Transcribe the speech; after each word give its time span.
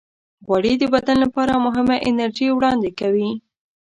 غوړې 0.45 0.73
د 0.79 0.83
بدن 0.93 1.17
لپاره 1.25 1.53
مهمه 1.65 1.95
انرژي 2.09 2.47
وړاندې 2.51 2.89
کوي. 2.99 3.29